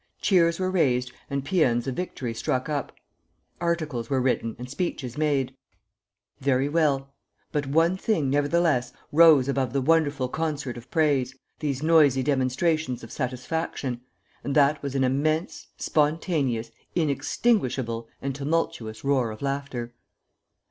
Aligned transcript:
Cheers 0.19 0.57
were 0.59 0.71
raised 0.71 1.11
and 1.29 1.45
pæans 1.45 1.85
of 1.85 1.95
victory 1.95 2.33
struck 2.33 2.67
up. 2.67 2.91
Articles 3.59 4.09
were 4.09 4.19
written 4.19 4.55
and 4.57 4.67
speeches 4.67 5.15
made. 5.15 5.55
Very 6.39 6.67
well. 6.67 7.13
But 7.51 7.67
one 7.67 7.97
thing, 7.97 8.27
nevertheless, 8.31 8.93
rose 9.11 9.47
above 9.47 9.73
the 9.73 9.79
wonderful 9.81 10.27
concert 10.27 10.75
of 10.75 10.89
praise, 10.89 11.35
these 11.59 11.83
noisy 11.83 12.23
demonstrations 12.23 13.03
of 13.03 13.11
satisfaction; 13.11 14.01
and 14.43 14.55
that 14.55 14.81
was 14.81 14.95
an 14.95 15.03
immense, 15.03 15.67
spontaneous, 15.77 16.71
inextinguishable 16.95 18.07
and 18.23 18.33
tumultuous 18.33 19.03
roar 19.03 19.29
of 19.29 19.43
laughter. 19.43 19.93